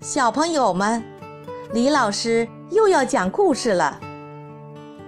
[0.00, 1.02] 小朋友们，
[1.72, 3.98] 李老师又要讲故事了，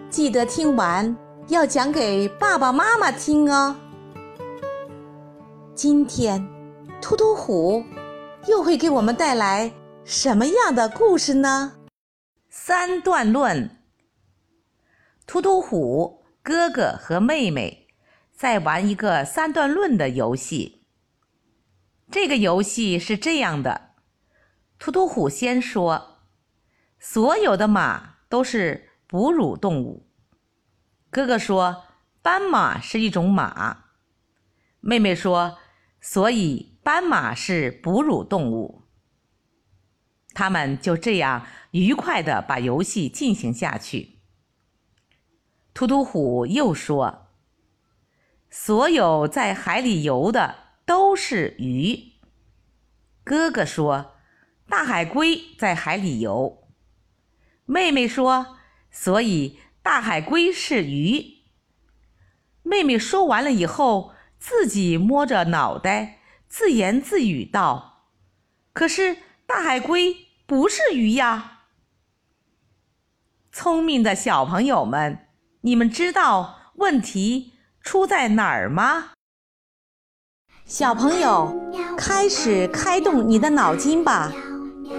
[0.08, 1.14] 记得听完
[1.48, 3.76] 要讲给爸爸妈妈听哦。
[5.74, 6.42] 今天，
[7.02, 7.84] 突突虎
[8.46, 9.70] 又会给我们带来
[10.04, 11.74] 什么样的故事呢？
[12.48, 13.70] 三段论。
[15.26, 17.88] 突突虎哥哥和妹妹
[18.34, 20.80] 在玩一个三段论的游戏。
[22.10, 23.87] 这个游戏是这样的：
[24.78, 26.18] 突突虎先说，
[26.98, 30.06] 所有的马都是哺乳动物。
[31.10, 31.84] 哥哥说，
[32.22, 33.84] 斑马是一种马。
[34.80, 35.58] 妹妹说，
[36.00, 38.84] 所以斑马是哺乳动物。
[40.32, 44.20] 他们就这样愉快地把游戏进行下去。
[45.74, 47.28] 突突虎又说
[48.48, 52.12] ：“所有在海里游的都是鱼。”
[53.24, 54.14] 哥哥说
[54.68, 56.68] ：“大海龟在海里游。”
[57.66, 58.58] 妹妹说
[58.90, 61.38] ：“所以大海龟是鱼。”
[62.62, 68.10] 妹妹说完了以后，自己摸着脑袋，自言自语道
[68.72, 70.16] ：“可是大海龟
[70.46, 71.62] 不是鱼呀！”
[73.50, 75.24] 聪明的小朋友们。
[75.62, 79.10] 你们知道问题出在哪儿吗？
[80.64, 81.52] 小朋友，
[81.98, 84.32] 开始开动你的脑筋吧！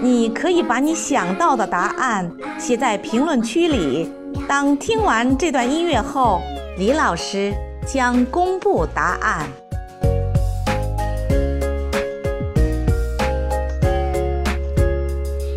[0.02, 4.10] 你可以把你想到的答案写在评论区里。
[4.48, 6.40] 当听完这段音乐后，
[6.78, 7.52] 李老师
[7.86, 9.46] 将公布答案。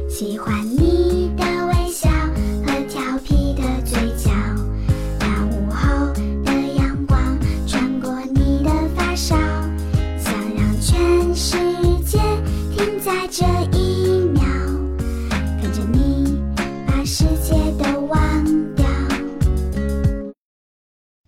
[0.10, 2.10] 喜欢你的微笑
[2.66, 4.30] 和调皮的嘴角。
[5.18, 7.20] 当午后的阳光
[7.66, 9.36] 穿过你的发梢，
[10.18, 11.73] 想让全世界。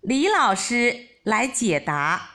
[0.06, 2.30] 李老师来解答。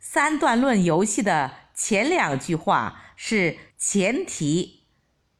[0.00, 4.82] 三段论游戏的前两句话是前提，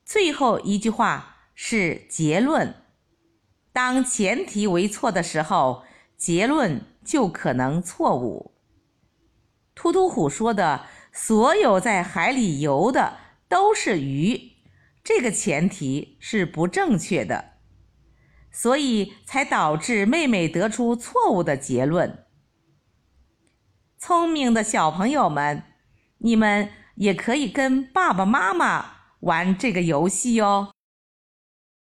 [0.04, 2.76] 最后一句话是结论。
[3.72, 5.82] 当前提为错的时候，
[6.16, 8.54] 结论就可能错误。
[9.74, 13.16] 突突虎说的“所有在海里游的
[13.48, 14.52] 都是鱼”，
[15.02, 17.53] 这个前提是不正确的。
[18.54, 22.24] 所以才导致妹妹得出错误的结论。
[23.98, 25.64] 聪明的小朋友们，
[26.18, 28.86] 你们也可以跟爸爸妈妈
[29.20, 30.70] 玩这个游戏哦。